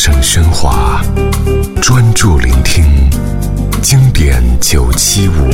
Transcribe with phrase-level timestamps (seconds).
[0.00, 1.02] 声喧哗，
[1.82, 2.82] 专注聆听
[3.82, 5.50] 经典九七五，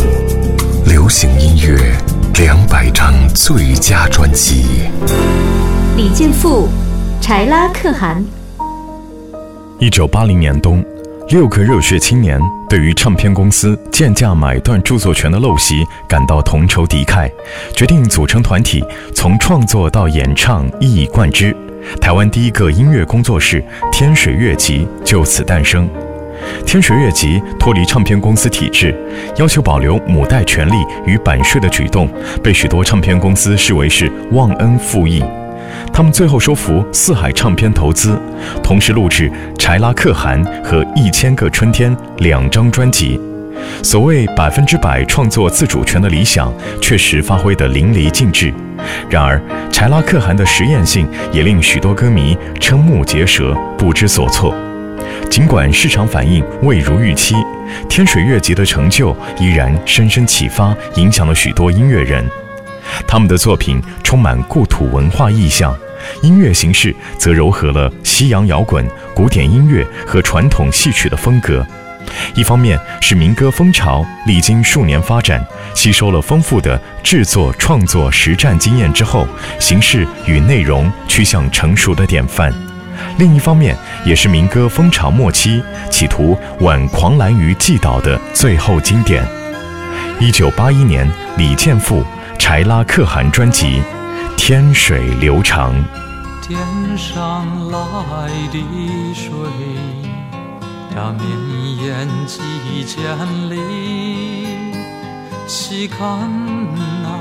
[0.89, 1.77] 流行音乐
[2.39, 4.83] 两百张最佳专辑。
[5.97, 6.69] 李健富，
[7.21, 8.25] 柴拉可汗。
[9.81, 10.81] 一九八零年冬，
[11.31, 12.39] 六个热血青年
[12.69, 17.29] 对于唱片公司贱价买断著作权的陋习感到同仇敌忾，
[17.75, 21.53] 决定组成团体，从创作到演唱一以贯之。
[22.01, 25.89] 台湾第一个音乐工作室天水乐集就此诞生。
[26.65, 28.95] 天水乐集脱离唱片公司体制，
[29.37, 30.75] 要求保留母带权利
[31.07, 32.09] 与版税的举动，
[32.43, 35.23] 被许多唱片公司视为是忘恩负义。
[35.93, 38.21] 他们最后收服四海唱片投资，
[38.63, 43.21] 同时录制《柴拉可汗》和《一千个春天》两张专辑。
[43.83, 48.53] 所谓百分之百创作自主权的理想，确实发挥得淋漓尽致。
[49.09, 49.41] 然而，
[49.71, 54.55] 柴拉可汗的实验性也令许多歌迷瞠目结舌、不知所措。
[55.31, 57.35] 尽管市场反应未如预期，
[57.89, 62.25] 天水乐集的成就依然深深启发、影响了许多音乐人。
[63.07, 65.75] 他们的作品充满故土文化意象，
[66.23, 71.67] 音乐形式则糅合了西洋摇滚、古典音乐和传统戏曲的风格。
[72.35, 79.27] 一方面是民歌风潮历经数年发展，吸收了丰富的制作创作实战经验之后，
[79.59, 82.51] 形式与内容趋向成熟的典范；
[83.19, 89.27] 另一方面，也是民歌风潮末期企图挽狂澜于既倒的最后经典。
[90.19, 92.01] 一九八一年，李健富
[92.39, 93.81] 《柴拉可汗》专辑
[94.37, 95.75] 《天水流长》。
[96.43, 96.57] 天
[96.97, 98.59] 上来的
[99.15, 100.26] 水。
[100.99, 101.29] 它绵
[101.85, 102.41] 延几
[102.87, 102.97] 千
[103.51, 103.55] 里，
[105.47, 105.99] 细看
[107.03, 107.21] 那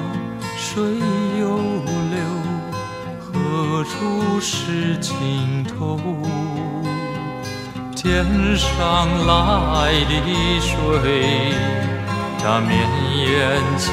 [0.57, 0.81] 水
[1.37, 1.57] 又
[2.09, 2.17] 流，
[3.19, 5.99] 何处是尽头？
[7.93, 10.13] 天上来的
[10.61, 11.51] 水，
[12.41, 12.71] 它绵
[13.17, 13.91] 延几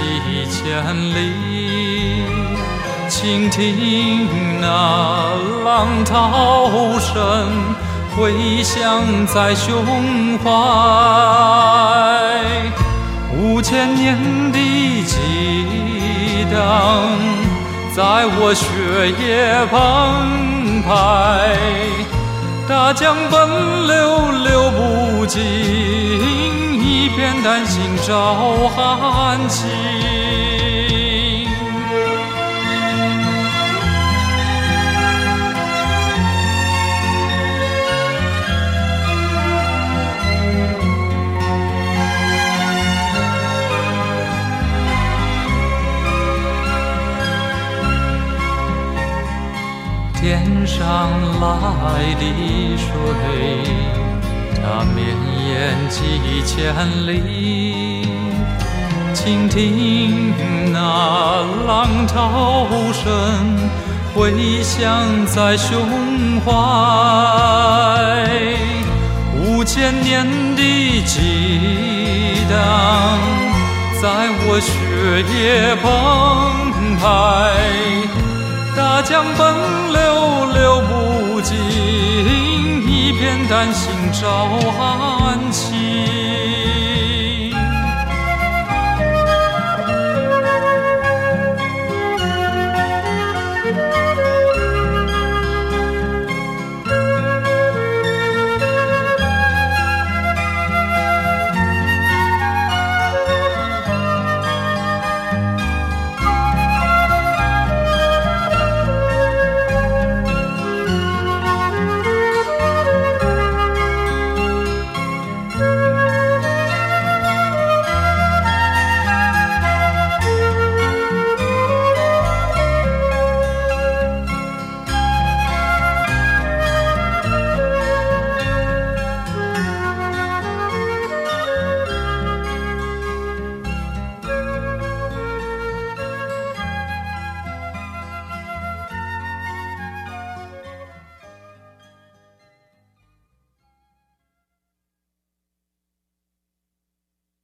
[0.49, 2.23] 千里，
[3.09, 4.29] 倾听
[4.61, 6.71] 那浪涛
[7.01, 7.51] 声。
[8.15, 10.51] 回响在胸怀，
[13.39, 14.17] 五千年
[14.53, 14.59] 的
[15.05, 16.57] 激荡
[17.95, 18.67] 在我血
[19.19, 21.57] 液澎湃，
[22.69, 30.12] 大江奔流流不尽，一片丹心照汗青。
[50.79, 51.11] 上
[51.41, 52.25] 来的
[52.79, 52.87] 水，
[54.57, 54.61] 它
[54.95, 54.99] 绵
[55.47, 55.51] 延
[55.91, 56.57] 几千
[57.07, 58.09] 里，
[59.13, 60.33] 倾听
[60.73, 63.05] 那浪涛声，
[64.15, 65.71] 回响在胸
[66.41, 66.51] 怀。
[69.45, 70.63] 五千年的
[71.05, 72.57] 激荡，
[74.01, 74.09] 在
[74.47, 74.71] 我血
[75.35, 75.85] 液澎
[76.99, 77.03] 湃。
[78.75, 79.55] 大江奔
[79.93, 80.01] 流
[81.43, 81.59] 尽，
[82.87, 84.47] 一片丹心照
[84.79, 86.22] 汗青。